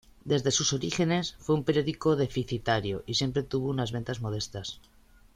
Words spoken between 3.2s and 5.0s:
tuvo unas ventas modestas.